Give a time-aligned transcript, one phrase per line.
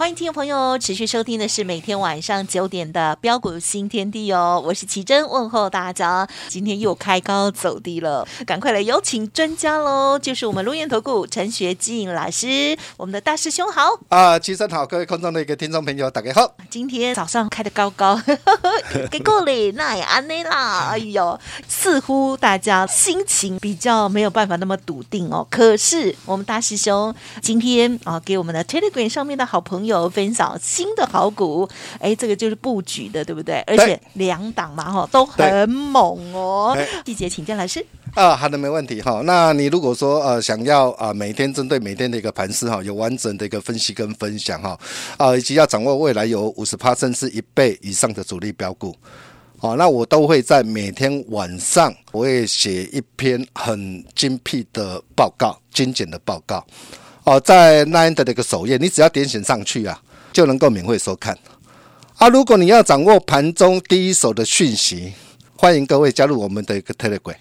[0.00, 6.26] 欢迎听众朋友持续收听的是每天晚上九点的标股新天地哦，我是奇珍，问候大家。
[6.48, 16.54] 今天又开高走低了，赶快来有请专家喽，就是我们龙岩投顾陈学进老师，我们的大师兄好啊，奇珍好，各位空中的一个听众朋友大家好。
[16.70, 18.18] 今天早上开的高高，
[19.10, 25.46] 给够嘞，那也安内啦，哎呦，似乎大家心情比较没有办法那么笃定哦。
[25.50, 29.89] 可是我们大师兄今天啊，给我们的 Telegram 上面的好朋友。
[29.90, 33.60] 有分享新的好股，哎，这个就是布局的，对不对？
[33.66, 36.76] 而且两档嘛，哈，都很猛哦。
[37.04, 37.84] 季节，请教老师。
[38.14, 39.22] 啊，好的，没问题哈。
[39.24, 44.78] 那你如果说呃想要啊每天针对每天的一个盘势哈，有完整的一个分析跟分享哈，
[45.16, 48.96] 啊，以及要掌握未来有五十趴甚至一倍以上的主力标股，
[49.60, 56.66] 哦，那我都会在每天晚上我会写一篇很精辟的报告，精简的报告。
[57.30, 61.38] 哦，在 Nine 的这个首页，你只要点选上去啊，就能够免费收看。
[62.16, 65.12] 啊，如果你要掌握盘中第一手的讯息，
[65.54, 67.36] 欢迎各位加入我们的一个 Telegram。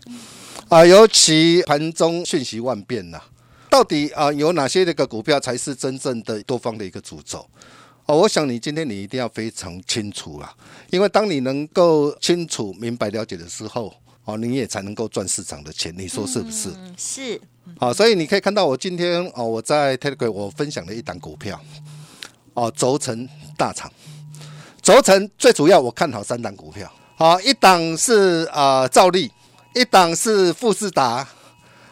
[0.67, 3.19] 啊，尤其盘中讯息万变呐，
[3.67, 7.43] 到底啊有哪些那个股票才是真正的多方的一个主轴？
[8.05, 10.53] 哦，我想你今天你一定要非常清楚啊，
[10.91, 13.91] 因为当你能够清楚、明白、了解的时候，
[14.25, 15.91] 哦，你也才能够赚市场的钱。
[15.97, 16.69] 你说是不是？
[16.95, 17.41] 是。
[17.77, 21.59] 好，所以你可以看到我今天哦，我在 Telegram 我分享了一档股票，
[22.53, 23.89] 哦，轴承大厂，
[24.81, 29.31] 轴承最主要我看好三档股票，好，一档是啊兆利，
[29.73, 31.25] 一档是富士达，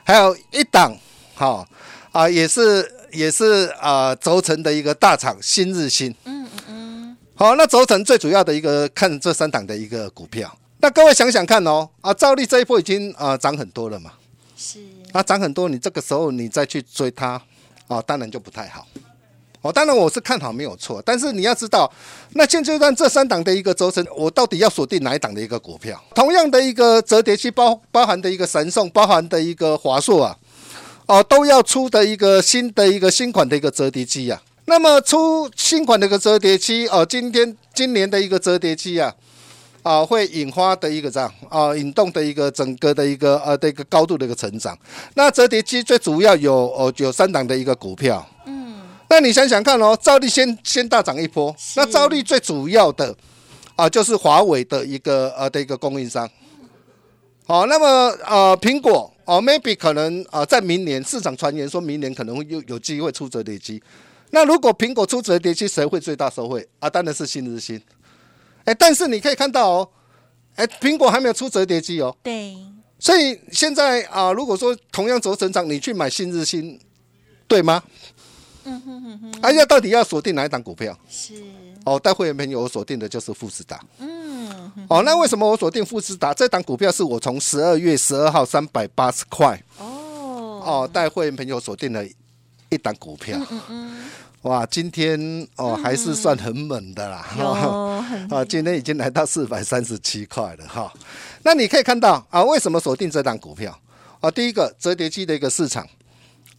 [0.04, 0.94] 还有一档
[1.36, 1.66] 好
[2.12, 14.12] 啊也是也是啊轴承的一个大厂新日新，嗯嗯嗯，好，那轴承最主要的一个看这三档的一个股票，那各位想想看哦，啊兆利这一波已经啊涨很多了嘛，
[14.58, 14.80] 是。
[15.12, 17.41] 它涨很多，你这个时候你再去追它，
[17.88, 18.85] 哦，当然就不太好。
[19.62, 21.91] 哦，当然我是看好没有错，但是你要知道，
[22.34, 26.00] 那现阶段这三档的一个轴承，我到底要锁定哪一档的一个股票？
[26.13, 30.38] 同样的一个折叠机包包含的一个神送，包含的一个华硕啊，
[31.07, 34.39] 哦，都要出的一个新的一个新款的一个折叠机啊。
[34.66, 39.13] 那么出新款的一个折叠机哦，今天今年的一个折叠机啊。
[39.88, 44.78] 啊，会引发的一个这样啊，引动的一个整个的一个呃的一个高度的一个成长。
[45.14, 53.16] 那折叠机最主要有哦有三档的一个股票，嗯，那你想想看哦，兆利先先大涨一波，那兆利最主要的
[53.78, 56.30] 啊就是华为的一个呃的一个供应商。
[57.46, 57.86] 好，那么
[58.25, 63.81] 呃苹果哦，maybe 可能啊在明年市场传言说明年可能会有有机会出折叠机。
[64.31, 66.90] 那如果苹果出折叠机，谁会最大受惠啊？
[66.90, 67.81] 当然是新日新。
[68.68, 69.90] 哎，但是你可以看到哦，
[70.56, 72.14] 哎，苹果还没有出折叠机哦。
[72.22, 72.54] 对。
[73.00, 76.78] 所以现在啊，如果说同样轴成长，你去买新日新，
[77.48, 77.82] 对吗？
[78.66, 79.40] 嗯哼哼哼。
[79.42, 80.98] 哎呀，到底要锁定哪一档股票？
[81.10, 81.36] 是。
[81.86, 83.82] 哦，带会员朋友我锁定的就是富士达。
[84.00, 84.70] 嗯。
[84.90, 86.34] 哦，那为什么我锁定富士达？
[86.34, 89.64] 这档股票是我从十二月十二号三百八十块。
[89.78, 90.62] 哦。
[90.66, 92.04] 哦，带会员朋友锁定了
[92.68, 93.40] 一档股票。
[93.50, 94.10] 嗯嗯。
[94.47, 97.18] 哇，今天哦还是算很猛的啦，
[98.30, 100.90] 啊，今天已经来到四百三十七块了哈。
[101.44, 103.78] 那你可以看到啊，为什么锁定这档股票
[104.22, 104.31] 啊？
[104.31, 105.86] 第一个折叠机的一个市场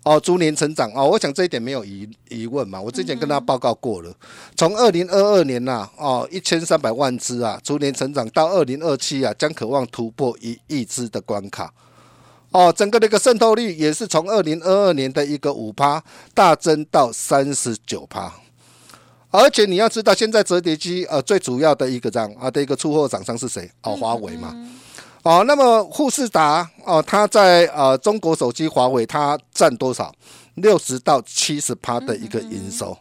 [0.04, 2.78] 哦，逐年成长哦，我想这一点没有疑疑问嘛。
[2.78, 4.14] 我之前跟他报告过了，
[4.54, 11.72] 从二零二二年呐哦一千三百万只啊，逐年成长到二零二七啊，将渴望突破一亿只的关卡。
[12.50, 16.02] 哦，整个的一个渗透率也是从二零二二年的一个五趴
[16.32, 18.32] 大增到三十九趴，
[19.30, 23.70] 而且你要知道，现在折叠机呃最主要的一个这样啊的一个出货厂商是谁？
[23.82, 24.54] 哦，华为嘛。
[25.22, 30.14] 哦，那么富士达哦，它在呃中国手机华为它占多少？
[30.54, 32.96] 六十到七十趴的一个营收。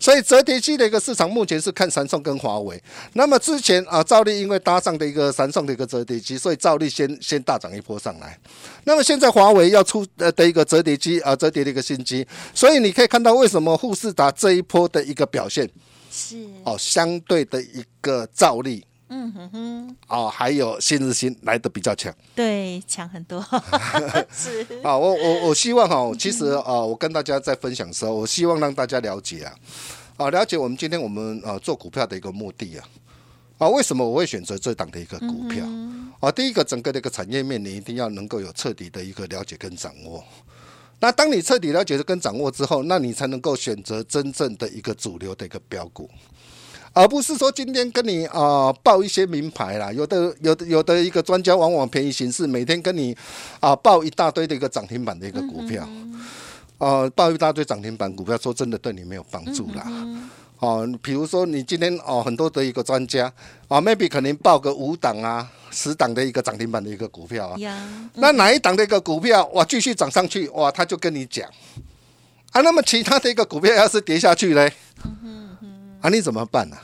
[0.00, 2.82] 所以折叠机的一个市场目前是看三送跟华为。
[3.12, 8.36] 那么之前啊，兆利因为搭上的一个三送的一个折叠机，所以兆利先先大涨一波上来。
[8.84, 15.68] 那么现在华为要出呃的一个折叠机啊，折叠的一个新机，所以你可以看到为什么富士达这一波的一个表现
[16.10, 18.82] 是哦，相对的一个兆利
[19.12, 22.14] 嗯哼哼，哦，还有新日新来的比较强。
[22.34, 23.44] 对，强很多，
[24.32, 29.54] 是，啊，我我我希望哈，其实啊，我跟大家在分享的时候，我希望让大家了解啊，
[30.16, 32.88] 啊，了解我们今天我们呃做股票的一个目的啊，
[33.58, 35.66] 啊，为什么我会选择这档的一个股票？
[36.20, 40.22] 啊，第一个，整个的一个产业面，你一定要能够有彻底的一个了解跟掌握。
[41.00, 46.08] 那当你彻底了解跟掌握之后，那你才能够选择真正的一个主流的一个标股，
[46.92, 49.92] 而不是说今天跟你啊报一些名牌啦。
[49.92, 53.16] 有的有的有的一个专家往往便宜行事，每天跟你
[53.60, 55.88] 啊报一大堆的一个涨停板的一个股票，
[56.78, 59.84] 啊报一大堆涨停板股票，说真的对你没有帮助啦。
[60.58, 63.32] 哦，比如说你今天哦很多的一个专家
[63.68, 65.48] 啊，maybe 可能报个五档啊。
[65.72, 67.56] 十档的一个涨停板的一个股票啊，
[68.14, 71.48] 那哪一档的一个股票哇继续涨上去哇，他就跟你讲
[72.50, 74.72] 啊，那么其他的一个股票要是跌下去嘞，
[76.00, 76.76] 啊你怎么办呢？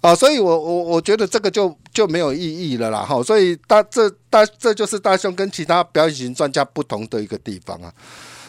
[0.00, 7.90] 啊，所以我我我觉得这个就就没有意义了啦哈，所以大这大这就是大兄跟其他表演型专家不同的一个地方啊。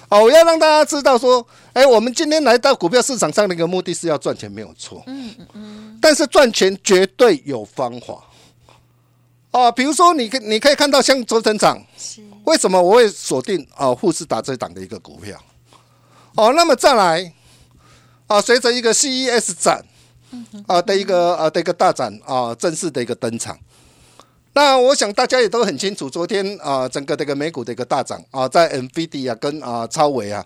[0.09, 5.01] 哦，我要让大家知道说，哎，我们今天来到股票市场上的一个目的是要赚钱，没有错。
[5.07, 8.21] 嗯嗯嗯，但是赚钱绝对有方法。
[9.51, 11.81] 哦，比如说，你可你可以看到像周成长，
[12.43, 15.41] 为什么我会锁定啊富士达这档的一个股票？
[16.35, 17.33] 哦，那么再来，
[18.27, 19.83] 啊，随着一个 CES 展
[20.67, 23.57] 啊的一个啊的一个大展啊正式的一个登场，
[24.53, 30.43] 那我想大家也都很清楚，昨天啊整个这个美股的一个大涨啊，在 NVD 啊跟啊超维啊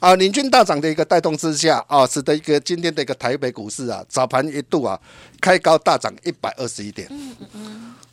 [0.00, 5.00] 啊领军大涨的一个带动之下啊，使得一个今天的一个台北股市啊早盘一度啊
[5.40, 7.08] 开高大涨一百二十一点。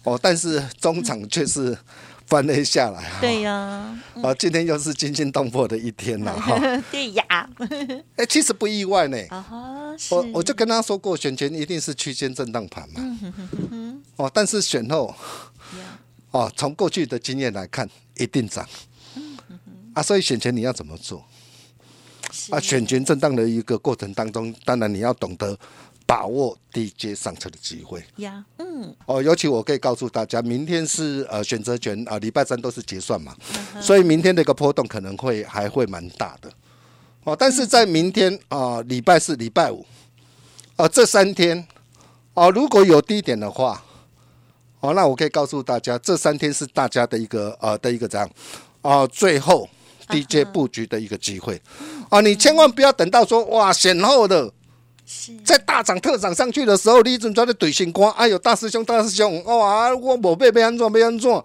[0.03, 1.77] 哦，但是中场却是
[2.27, 3.17] 翻了下来哈。
[3.21, 3.99] 对呀。
[4.21, 6.57] 啊，今天又是惊心动魄的一天了哈。
[6.91, 7.49] 对呀。
[8.15, 9.17] 哎，其实不意外呢。
[9.29, 12.95] 啊我我就跟他说过，选前一定是区间震荡盘嘛。
[12.97, 14.03] 嗯哼哼哼。
[14.15, 15.13] 哦，但是选后，
[16.31, 17.87] 哦，从过去的经验来看，
[18.17, 18.67] 一定涨。
[19.15, 19.91] 嗯哼哼。
[19.93, 21.23] 啊，所以选前你要怎么做？
[22.49, 25.57] 啊，选前震荡的一个过程当中，当然你要懂得。
[26.05, 28.03] 把握低阶上车的机会。
[28.17, 33.35] 呀，嗯，哦，尤其我可以告诉大家，明天是呃选择权啊，礼拜三都是结算嘛，
[33.81, 36.51] 所以明天的一个波动可能会还会蛮大的，
[37.23, 39.85] 哦，但是在明天啊，礼拜四、礼拜五，
[40.75, 41.65] 哦，这三天，
[42.33, 43.83] 哦，如果有低点的话，
[44.81, 48.29] 哦，那我可以告诉大家，这三天是大家的一个呃的一个这样，
[48.81, 49.69] 啊，最后
[50.09, 51.61] 低阶布局的一个机会，
[52.09, 54.51] 啊，你千万不要等到说哇选后的。
[55.45, 61.43] 在大涨特涨上去的时候，李准在那怼星光，哎呦，大师兄，大师兄，哇，我我被被安装，被安装。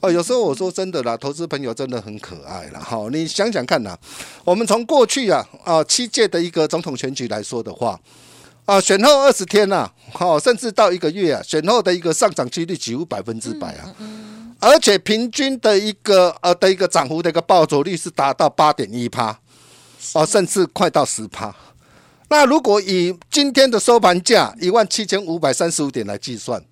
[0.00, 3.08] 哦，有时候我说真的啦，投资朋友真的很可爱了哈。
[3.12, 3.96] 你想想看呐，
[4.44, 8.00] 我们从过去啊啊七届的一个总统选举来说的话，
[8.64, 13.94] 啊选后二十天呐，好，甚至到一个月啊，选后的一个上涨几率几乎百分之百啊，
[14.60, 19.38] 而且平均的一个呃的一个涨幅的一个暴走率是达到八点一趴，
[20.14, 21.54] 哦，甚至快到十趴。
[22.30, 26.62] 那如果以今天的收盘价一万七千五百三十五点来计算，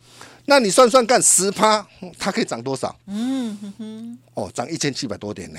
[0.47, 1.85] 那你算算看，十趴
[2.17, 2.97] 它可以涨多少？
[3.09, 5.59] 嗯哼哼，哦，涨一千七百多点呢。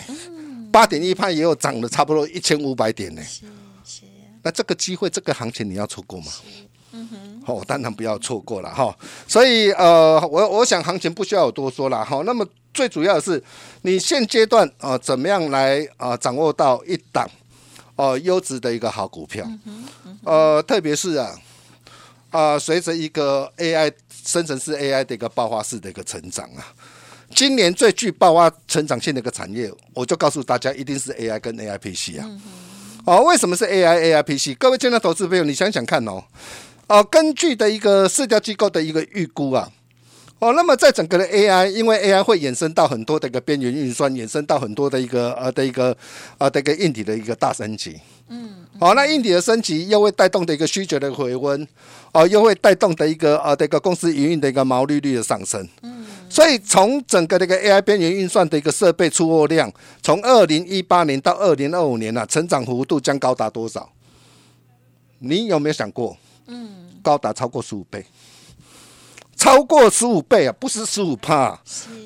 [0.72, 3.22] 八点一趴也有涨了差不多一千五百点呢。
[3.22, 3.46] 是
[3.84, 4.02] 是。
[4.42, 6.32] 那这个机会，这个行情你要错过吗？
[6.94, 7.44] 嗯哼。
[7.46, 8.98] 哦，当然不要错过了哈。
[9.28, 12.22] 所以呃，我我想行情不需要我多说了哈。
[12.26, 13.44] 那么最主要的是，
[13.82, 17.30] 你现阶段啊，怎么样来啊掌握到一档？
[18.00, 19.46] 哦，优质的一个好股票，
[20.24, 21.36] 呃，特别是啊，
[22.32, 23.92] 啊，随着一个 AI
[24.24, 26.64] 生成式 AI 的一个爆发式的一个成长啊，
[27.36, 32.24] 今年最具爆发成长性的一个产业，我就告诉大家，一定是 AI 跟 AI PC 啊。
[33.04, 34.58] 哦，为什么是 AI AI PC？
[34.58, 36.24] 各位亲爱的投资朋友，你想想看哦，
[36.88, 39.70] 哦，根据的一个社交机构的一个预估啊。
[40.40, 45.96] 哦，那么在整个的 AI，因为 AI 会衍生到很多的一个边缘运算，衍生到很多的一个呃的一个
[46.38, 48.00] 呃的一个硬体的一个大升级。
[48.30, 48.66] 嗯。
[48.80, 51.68] 好，那硬体的升级又会带动的一个需求的回温，
[52.14, 55.68] 哦，又会带动的一个呃的一个公司营运的一个毛利率的上升。
[55.82, 56.06] 嗯。
[56.30, 59.70] 所以从整个这个 AI 边缘运算的一个设备出货量，
[60.02, 63.90] 从二零一八年到二零二五年啊，成长幅度将高达多少？
[65.18, 66.16] 你有没有想过？
[66.48, 66.70] 嗯。
[67.04, 68.06] 高达超过十五倍。
[69.40, 71.58] 超过十五倍啊，不是十五帕，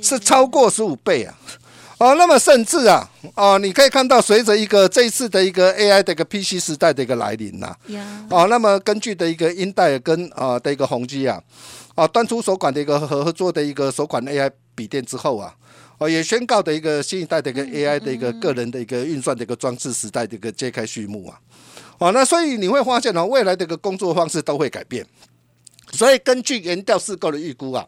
[0.04, 1.34] 是超过十五倍啊！
[1.98, 7.75] 哦，那么甚至啊，哦，你可以看到，随着一个这一次的一个 AI 的一个 PC 时代的一个来临呐，
[8.30, 11.42] 哦，那么根据的一个英戴尔跟啊的一个宏基啊，
[11.96, 15.56] 啊端出首款的一个合作的一个首款 AI 笔电之后啊，
[15.98, 21.40] 哦也宣告的一个新一代的一个 AI 的一个个人的一个运算的一个装置时代的一个揭开序幕啊！
[21.98, 25.04] 哦，那所以你会发现哦，未来的一个工作方式都会改变。
[25.93, 27.88] 所以根据原调试购的预估啊。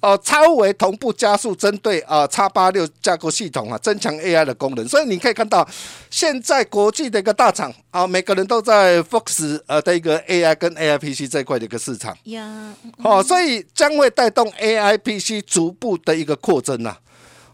[0.00, 4.86] 哦，超微同步加速针对啊叉八六架构系统啊，增强 AI 的功能。
[4.86, 5.68] 所以你可以看到，
[6.08, 12.16] 现在国际的一个大厂啊，每个人都在 focus 呃的一个 AI 跟 AI PC 这一块的一个市场。
[12.26, 16.96] 呀，哦，所以将会带动 AI PC 逐步的一个扩增呐。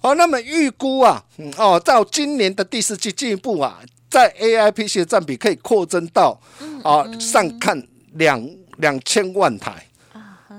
[0.03, 6.39] 哦，那么预估啊，嗯哦，到今年的第四季进一步啊，在 AI PC 的占比可以扩增到
[6.83, 7.83] 啊上看
[8.17, 8.39] 两
[8.79, 9.87] 两千万台。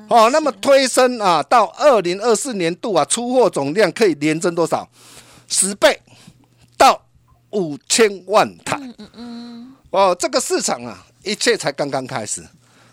[0.08, 4.88] 哦，那么推升啊，到二零二四年度啊，出货总量可以连增多少？
[5.48, 6.00] 十倍
[6.78, 7.02] 到
[7.52, 8.78] 五千万台。
[8.80, 9.74] 嗯嗯嗯。
[9.90, 12.44] 哦，这个市场啊，一切才刚刚开始。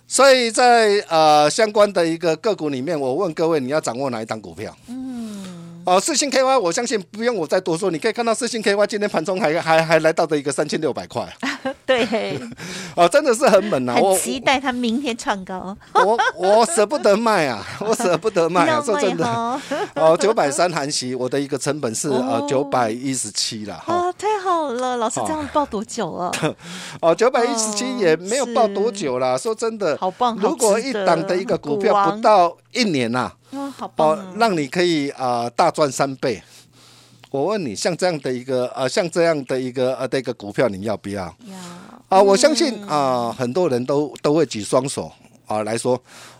[0.08, 4.74] 所以在呃相关的一个个股里面，我问各位，你要掌握哪一档股票？
[4.88, 5.82] 嗯。
[5.84, 11.30] 哦，四星 KY，我相信不用我再多说，你可以看到四星 KY 今天盘中还还还来到的一个三千六百块。
[11.86, 12.38] 对，
[12.96, 13.94] 哦，真的是很猛啊！
[13.94, 15.76] 很期待他明天创高。
[15.94, 19.26] 我我舍不得卖啊， 我舍不得卖啊，说真的。
[19.94, 23.74] 哦，九百三韩息，我的一个成本是呃九百一十七了。
[23.86, 26.32] 啊，太好了，老师这样报多久了？
[27.00, 29.38] 哦，九百一十七也没有报多久了。
[29.38, 30.36] 说真的，好棒！
[30.40, 33.30] 如果一档的一个股票不到一年呐。
[33.76, 34.08] 好棒！
[34.10, 36.42] 哦，让你可以啊大赚三倍。
[37.32, 41.22] 我问你，像这样的一个呃，像这样的一个呃的一个股票，你要不要？
[41.22, 41.56] 要
[42.10, 42.22] 啊！
[42.22, 45.10] 我相信啊，很多人都都会举双手
[45.46, 45.98] 啊来说，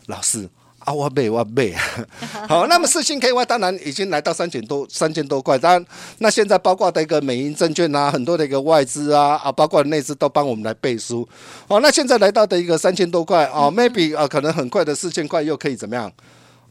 [0.08, 0.46] 老师
[0.80, 1.74] 啊，我背我背。
[2.46, 5.86] 好，那么四星 KY 当然已经来到三千多三千多块，当然
[6.18, 11.26] 那现在包括的一个美银证券啊，很多的一个外资啊啊，包括内资都帮我们来背书。
[11.68, 16.12] 哦，那现在来到的一个三千多块啊，maybe 啊，可能很快的四千块又可以怎么样？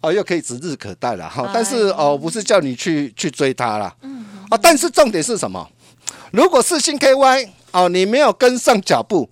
[0.01, 5.69] 哦，又可以指日可待了哈，但是哦，不是叫你去去追它了，嗯，啊，但是重点是什么？
[6.31, 9.29] 如果是新 KY 哦，你没有跟上脚步，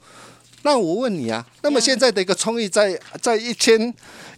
[0.62, 3.92] 那我问你啊，那么现在的一个创意在在一千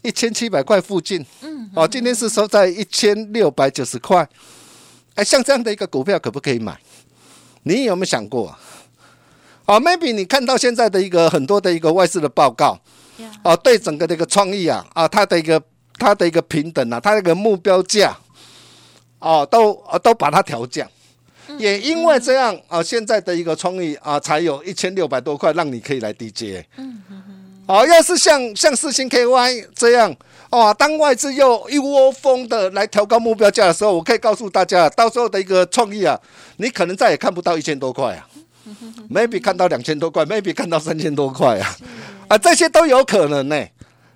[0.03, 4.25] 一千七百块附近，嗯，哦，今天是收在一千六百九十块，
[5.15, 6.79] 哎，像这样的一个股票可不可以买？
[7.63, 8.57] 你有没有想过？
[9.65, 12.79] 哦，maybe 你看到现在的一个很多的一个外资的报告，
[13.43, 15.61] 哦，对整个的一个创意啊，啊，它的一个。
[16.01, 18.17] 它的一个平等啊，它那个目标价，
[19.19, 20.89] 哦，都都把它调降，
[21.59, 26.65] 也因为这样啊，现在的一个创意啊，才有一千六百多块，让你可以来 DJ。
[26.77, 27.37] 嗯嗯嗯。
[27.67, 30.13] 哦，要是像像四星 KY 这样，
[30.49, 36.19] 哦，当外资又一窝蜂的来调高目标价的时候，我可以告诉大家，到时候的一个创意啊，
[36.57, 38.27] 你可能再也看不到一千多块啊
[39.07, 41.77] ，maybe 看到两千多块，maybe 看到三千多块啊，
[42.27, 43.55] 啊，这些都有可能呢。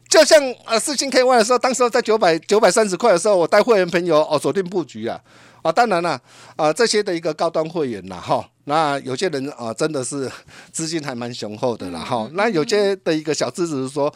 [0.07, 5.19] 就像呃四千 KY 的时候，当时在九百九百三十块的时候，我带会员朋友哦锁定布局啊
[5.61, 6.19] 啊，当然了
[6.55, 10.31] 啊这些的一个高端会员啦哈，那有些人啊真的是
[10.71, 14.13] 资金还蛮雄厚的啦哈，那有些的一个小资子说，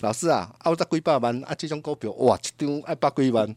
[0.00, 3.54] 老师啊，啊我在几百万啊这种股票哇一张二八几万。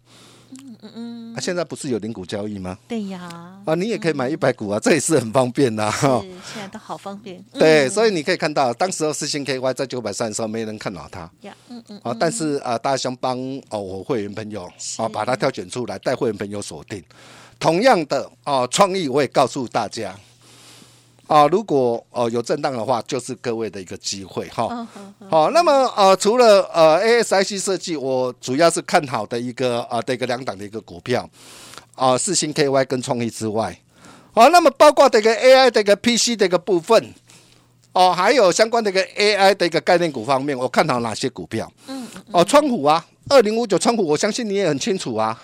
[0.63, 2.77] 嗯嗯嗯，啊，现在不是有零股交易吗？
[2.87, 3.19] 对呀，
[3.65, 6.21] 啊，你也可以买一百股啊，这也是很方便呐哈。
[6.53, 7.43] 现在都好方便。
[7.53, 11.29] 对，所以你可以看到，当时四星 KY 在九百三的时候，没人看到它。
[11.41, 11.99] 呀，嗯嗯。
[12.03, 13.37] 啊，但是啊，大家想帮
[13.69, 14.63] 哦，我会员朋友
[14.97, 17.03] 啊，把它挑选出来，带会员朋友锁定。
[17.59, 20.15] 同样的哦，创意我也告诉大家。
[21.27, 24.87] 啊，如果呃有震荡的话，就是各位的一个机会哈。
[25.29, 31.27] 好，那么呃除了呃 ASIC 设计，我主要是看好的一个啊的一个两档的一个股票
[31.95, 33.79] 啊，四星 KY 跟创意之外，
[34.33, 37.13] 好，那么包括这个 AI 的一个 PC 的一个部分
[37.93, 41.71] 哦，还有相关的一个 AI 的一个概念股方面，我看好哪些股票？
[41.87, 45.41] 嗯，哦，川虎啊，二零五九川虎，我相信你也很清楚啊。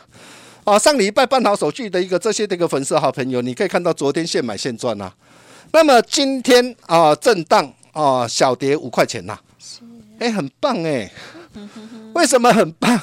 [0.64, 5.12] 啊，上礼拜办好手续的一个这些的一个粉丝好朋友，你可以看到昨天现买现赚啊。
[5.74, 9.38] 那么今天啊，震荡啊，小跌五块钱呐，
[10.20, 11.10] 哎，很棒哎，
[12.14, 13.00] 为什么很棒？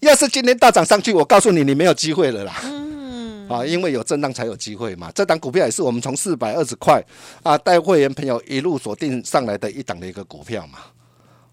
[0.00, 2.60] 要是今天大涨上去，我告诉你，你没有机会了啦。
[2.62, 5.10] 嗯，啊，因为有震荡才有机会嘛。
[5.12, 7.02] 这档股票也是我们从四百二十块
[7.42, 10.78] 啊，带会员朋友一路锁定上来的一档的一个股票嘛。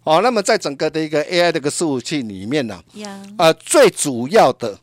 [0.04, 2.80] 哦，那么在整个的一个 AI 的一个服务器里面呢，
[3.38, 4.78] 啊，最主要的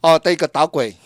[0.00, 0.96] 哦的一个导轨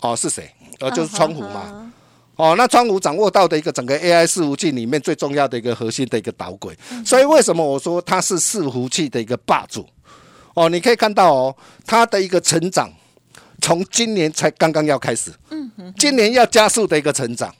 [0.00, 0.50] 哦是谁？
[0.80, 1.92] 呃，就是窗户嘛。
[2.36, 9.86] 哦，那川股掌握到的一个整个 AI 伺服器里面最重要的一个核心的一个导轨，所以为什么我说它是伺服器的一个霸主？
[10.54, 12.92] 哦，你可以看到哦，它的一个成长
[13.60, 17.54] 从今年才刚刚要开始，嗯今年要加速的一个成长。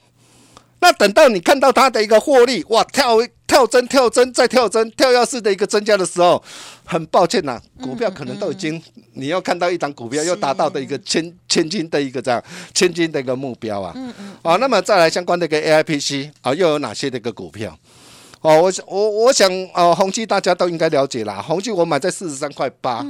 [0.85, 6.43] 那等到你看到它的一个获利，哇，跳跳增、跳增再跳增、跳跃式的一个增加的时候，
[6.85, 8.79] 很抱歉呐，股票可能都已经
[9.13, 12.39] 你要看到一档股票又达到的一个千千金的一个这样
[12.71, 13.93] 千金的一个目标啊。
[13.95, 14.35] 嗯嗯。
[14.43, 17.75] 啊，那么再来相关的一个 AIPC 啊，又有哪些的一个股票？
[18.41, 21.41] 哦，我想我我想呃，宏基大家都应该了解啦。
[21.41, 23.03] 宏基我买在四十三块八，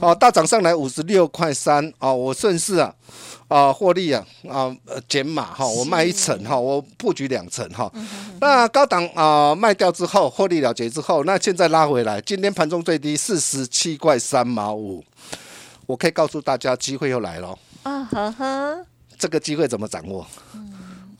[0.00, 2.94] 哦，大涨上来五十六块三，哦，我顺势啊，
[3.50, 7.90] 啊，获利啊，啊，呃减码哈，我卖一层哈，我布局两层哈。
[8.40, 15.04] 那高档啊卖掉之后，获利了结之后，那现在拉回来，今天盘中最低四十七块三毛五，
[15.86, 17.58] 我可以告诉大家，机会又来了。
[17.82, 18.86] 啊呵呵，
[19.18, 20.24] 这个机会怎么掌握？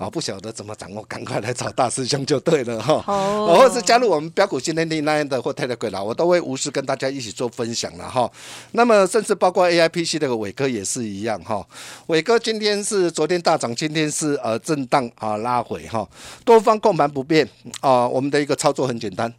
[0.01, 3.05] 啊，不晓得怎么掌握，赶快来找大师兄就对了哈。
[3.07, 8.31] 哦或者是加入我们标股新天地那样的或 Telegram 啦，我都会无私跟大家一起做分享了哈。
[8.73, 11.63] 那么甚至包括 AIPC 那个伟哥也是一样哈。
[12.07, 16.09] 伟哥今天是昨天大涨，今天是呃震荡啊拉回哈。
[16.47, 17.47] 多方控盘不变
[17.81, 19.31] 啊，我们的一个操作很简单，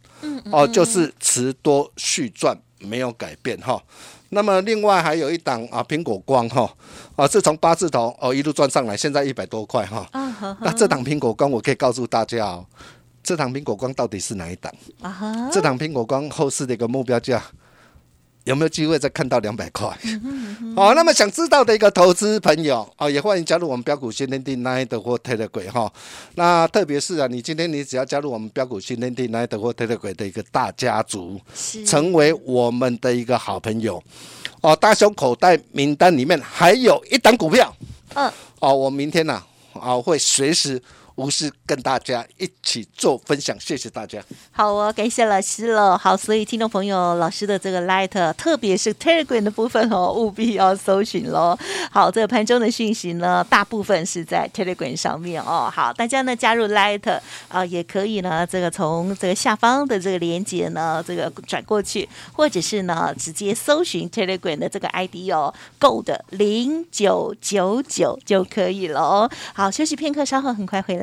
[0.52, 3.82] 哦、就是持多续赚，没有改变哈。
[4.34, 6.68] 那么另外还有一档啊，苹果光哈
[7.16, 10.08] 啊，是从八字头哦一路赚上来，现在一百多块哈。
[10.60, 12.64] 那这档苹果光，我可以告诉大家哦，
[13.22, 14.72] 这档苹果光到底是哪一档？
[15.02, 17.42] 啊哈，这档苹果光后市的一个目标价
[18.44, 19.88] 有没有机会再看到两百块？
[20.74, 25.92] 好、那么想知道的一个投资朋友哦，也欢迎加入我们标股新天地 Nine 的或 Telegram 哈。
[26.34, 31.40] 那特别是啊，你今天你只要加入我们标股新天地 Nine 的或 Telegram 的一个大家族，
[31.86, 34.02] 成为我们的一个好朋友
[34.60, 34.74] 哦。
[34.74, 37.72] 大熊口袋名单里面还有一档股票，
[38.14, 39.40] 嗯，哦，我明天呢
[39.74, 40.82] 啊会随时
[41.16, 44.22] 无私跟大家一起做分享，谢谢大家。
[44.50, 45.96] 好哦，感谢老师了。
[45.98, 51.58] 好，所以听众朋友，老师的这个 Light，特别是 Telegram 的部分哦，务必要搜寻喽。
[51.90, 55.70] 好，这个盘中的讯息呢，大部分是在 Telegram 上面哦。
[55.72, 69.30] 好，大家呢加入 Light 啊、也可以呢，这个从这个下方的这个连接呢，这个转过去，或者是呢直接搜寻 Telegram 的这个 ID 哦，Gold 零九九九就可以了。
[69.52, 71.01] 好，休息片刻，稍后很快回来。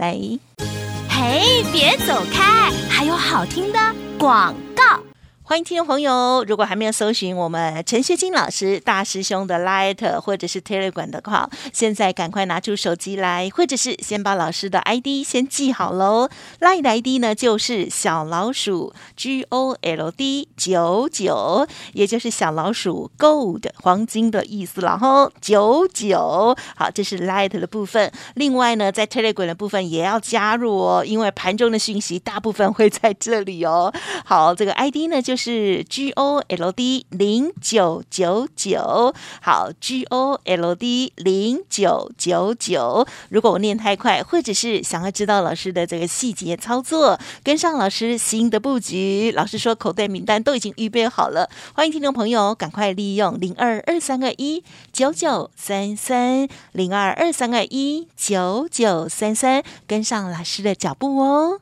[1.10, 3.80] 嘿，别走开，还有好听的
[4.18, 5.09] 广告。
[5.50, 16.30] 欢迎听众朋友，如果还没有搜寻我们陈学金老师大师兄的 Light 或者是 Telegram 的话，现在赶快拿出手机来，或者是先把老师的 ID 先记好喽。
[16.60, 26.56] Light 的 ID 呢就是小老鼠 G O L D 九九，也就是小老鼠 Gold 黄金的意思了哈，九九。
[26.76, 28.12] 好，这是 Light 的部分。
[28.36, 33.92] 另外呢，在 Telegram 的部分也要加入哦，因为盘中的讯息大部分会在这里哦。
[34.24, 39.16] 好，这个 ID 呢就是 G O L D 零九九九。
[39.42, 43.08] 好，G O L D 零九九九。
[43.30, 61.62] 如果我念太快，或者是想要知道老师的这个细节操作，跟上老师新的布局，老师说口袋名单都已经预备好了，欢迎听众朋友赶快利用零二二三二一九九三三零二二三二一九九三三，跟上老师的脚步哦。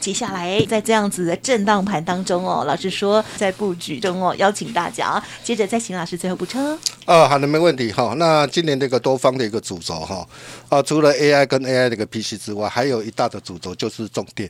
[0.00, 6.78] 接下来在这样子的震荡盘当中哦，老师说在布局中哦，邀请大家，接着再请老师最后补充。
[7.04, 8.14] 呃，好的，没问题哈。
[8.16, 10.26] 那今年这个多方的一个主轴哈，
[10.68, 14.48] 啊，除了 AI 跟 AI 的一个 PC 之外，还有一大的主轴就是重电。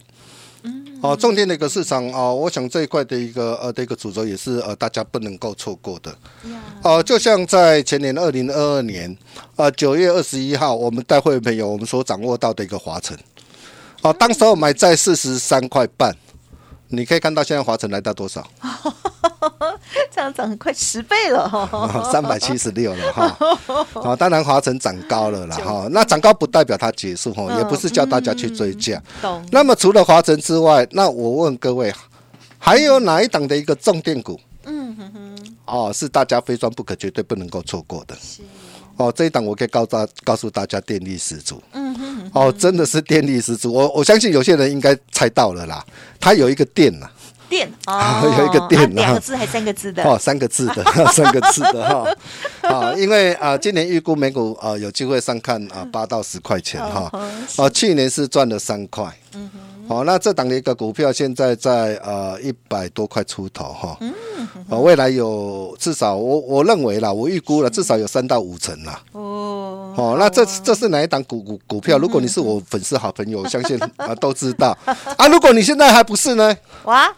[1.00, 6.12] 哦，重点的一个市场哦，我想这一块的一个呃的一个主轴也是呃大家不能够错过的。
[6.82, 9.16] 哦，就像在前年二零二二年
[9.54, 13.16] 呃九月二十一号，我们带会员朋友我们所掌握到的一个华晨，
[14.02, 16.14] 哦，当时候买在四十三块半，
[16.88, 18.46] 你可以看到现在华晨来到多少？
[20.10, 23.36] 这样涨快十倍了哈、 三百七十六了哈，
[23.92, 29.00] 好， 当然华晨涨高了啦哈，那涨高不代表它结束哈，也不是叫大家去追价。
[29.22, 29.44] 懂？
[29.52, 31.92] 那么除了华晨之外，那我问各位，
[32.58, 34.40] 还有哪一档的一个重电股？
[34.64, 38.16] 嗯哼哼，哦，是大家非赚不可、绝对不能够错过的。
[38.98, 41.62] 哦，这一档我可以告大告诉大家，电力十足。
[41.72, 43.72] 嗯哼，哦，真的是电力十足。
[43.72, 45.84] 我我相信有些人应该猜到了啦，
[46.20, 47.08] 它有一个电呐、
[47.48, 52.12] 电哦， 有一个电啊两啊个字还三个字的哦，三个字的， 三个字的哈。
[52.68, 57.08] 啊，因为啊、今年预估美股啊、有机会上看啊八到十块钱哈。
[57.12, 59.04] 嗯哦，去年是赚了三块。
[59.34, 59.48] 嗯
[59.88, 63.96] 好、那这档的一个股票现在在呃一百多块出头哈。
[64.00, 64.12] 嗯
[64.68, 69.00] 哦，未来有至少我我认为啦，我预估了至少有三到五成啦。
[69.12, 71.98] 哦，哦，那这这是哪一档股股股票？
[71.98, 74.76] 如果你是我粉丝好朋友，我相信啊都知道
[75.16, 75.26] 啊。
[75.28, 76.56] 如果你现在还不是呢？
[76.84, 77.12] 哇，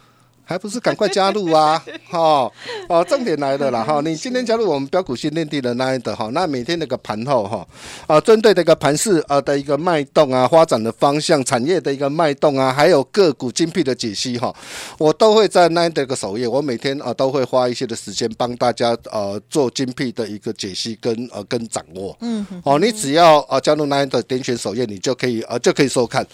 [0.51, 1.81] 还不是赶快加入啊！
[2.11, 2.51] 哈
[2.89, 3.85] 哦，重点来了啦！
[3.85, 7.65] 哈，你今天加入我们标股训练地的那一的哈，那每天那个盘后哈
[8.09, 14.53] 啊，针对这个盘势啊的一个脉动啊，发展的方向、产业的一个脉动啊，还有个股精辟的解析哈，
[14.99, 22.17] 我都会在那的一个首页，我每天啊都会花一些的时间帮大家呃做精辟的一个解析跟呃跟掌握。
[22.23, 26.27] 嗯，哦，你只要啊加入那的点选首页，你就可以呃就可以收看。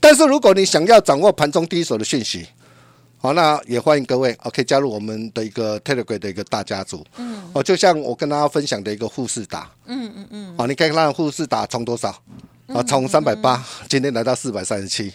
[0.00, 2.44] 但是如果你想要掌握盘中第一手的讯息，
[3.22, 7.04] 好，那也欢迎各位哦，可以加入我们的一个 Telegram 的一个大家族。
[7.18, 9.70] 嗯，哦，就像我跟大家分享的一个富士达。
[9.84, 10.54] 嗯嗯嗯。
[10.56, 12.08] 哦，你可以看富士达从多少？
[12.68, 15.12] 啊，从三百八，今天来到四百三十七。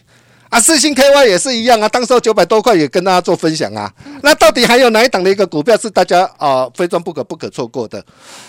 [0.49, 3.91] 啊，四星 KY 也是一样啊，当时九百多块也跟大家做分享啊。
[4.21, 8.03] 那到底还有哪一档的一个股票是大家啊非赚不可、不可错过的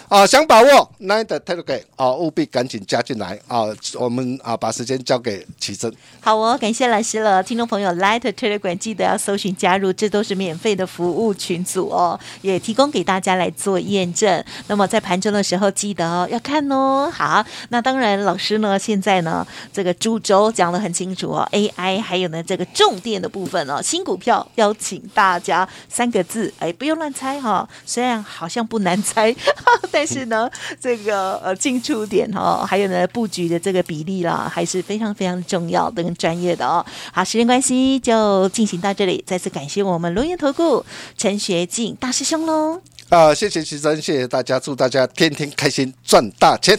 [0.09, 0.27] 啊？
[0.27, 3.63] 想把握 Nine 的 Telegram 啊，务必赶紧加进来啊！
[3.99, 5.93] 我们啊把时间交给奇珍。
[6.21, 14.45] 好哦，感谢老师了，听众朋友 Light Telegram 记得要搜寻加入，这都是免费的服务群组哦，也提供给大家来做验证。
[14.69, 17.11] 那么在盘中的时候记得哦要看哦。
[17.13, 21.86] 好，那当然老师呢现在呢这个株洲讲的很清楚哦，AI。
[22.01, 27.69] 还有呢，这个重点的部分哦，新股票邀请大家三个字，哎，不用乱猜哈。
[27.85, 29.35] 虽然好像不难猜，
[29.93, 36.85] 但是呢，这个呃进出点哦，还有呢布局的这个比例啦，还是非常非常重要的跟专业的哦。
[37.13, 40.85] 好，时间关系就进行到这里，再次感谢我们龙岩投顾
[41.17, 42.81] 陈学进大师兄喽。
[43.09, 46.77] 啊，谢谢徐真，谢谢大家，祝大家天天开心，赚大钱。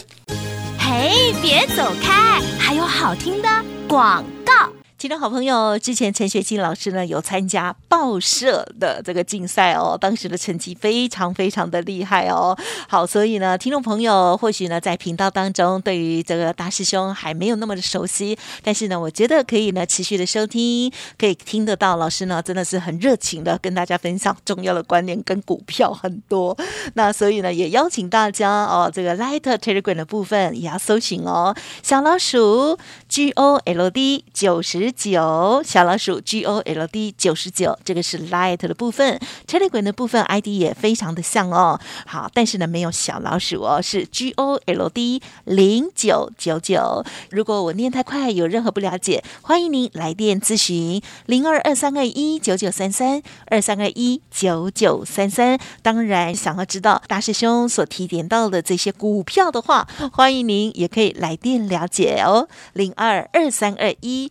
[0.78, 3.48] 嘿，别走开，还有好听的
[3.88, 4.77] 广告。
[4.98, 12.58] 听众好朋友，之前陈学清老师呢有参加报社的这个竞赛哦，当时的成绩非常非常的厉害哦。
[12.88, 26.58] 好，所以呢，听众朋友或许呢在频道当中对于这个大师兄还没有那么的熟悉，但是呢，我觉得可以呢持续的收听，可以听得到老师呢真的是很热情的跟大家分享重要的观念跟股票很多。
[26.94, 34.87] 那所以呢，也邀请大家哦，这个 Light Telegram 的部分也要搜寻哦，小老鼠 G O L D 九十。
[34.92, 41.78] 九小老鼠 G O L D 九十九，这个是 Light 的部分，Telegram 的部分 ID 也非常的像哦。
[42.06, 47.04] 好，但是呢没有小老鼠哦，是 G O L D 零九九九。
[47.30, 55.58] 如果我念太快，有任何不了解，欢迎您来电咨询零二二三二一九九三三二三二一九九三三。
[55.82, 64.30] 当然，想要知道大师兄所提点到的这些股票的话，欢迎您也可以来电了解哦，零二二三二一。